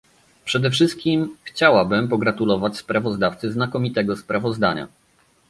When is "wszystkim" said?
0.71-1.37